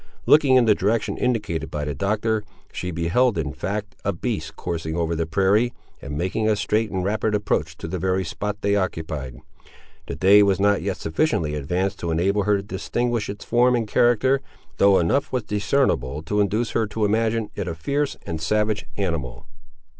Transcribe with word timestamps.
Looking 0.25 0.55
in 0.55 0.65
the 0.65 0.73
direction 0.73 1.15
indicated 1.15 1.69
by 1.69 1.85
the 1.85 1.93
Doctor, 1.93 2.43
she 2.73 2.89
beheld, 2.89 3.37
in 3.37 3.53
fact, 3.53 3.95
a 4.03 4.11
beast 4.11 4.55
coursing 4.55 4.95
over 4.95 5.15
the 5.15 5.27
prairie, 5.27 5.73
and 6.01 6.17
making 6.17 6.49
a 6.49 6.55
straight 6.55 6.89
and 6.89 7.03
rapid 7.05 7.35
approach 7.35 7.77
to 7.77 7.87
the 7.87 7.99
very 7.99 8.25
spot 8.25 8.61
they 8.61 8.75
occupied. 8.75 9.37
The 10.07 10.15
day 10.15 10.41
was 10.41 10.59
not 10.59 10.81
yet 10.81 10.97
sufficiently 10.97 11.53
advanced 11.53 11.99
to 11.99 12.09
enable 12.09 12.45
her 12.45 12.57
to 12.57 12.63
distinguish 12.63 13.29
its 13.29 13.45
form 13.45 13.75
and 13.75 13.87
character, 13.87 14.41
though 14.77 14.97
enough 14.97 15.31
was 15.31 15.43
discernible 15.43 16.23
to 16.23 16.41
induce 16.41 16.71
her 16.71 16.87
to 16.87 17.05
imagine 17.05 17.51
it 17.53 17.67
a 17.67 17.75
fierce 17.75 18.17
and 18.25 18.41
savage 18.41 18.87
animal. 18.97 19.45